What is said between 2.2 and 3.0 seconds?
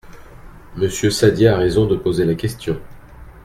la question.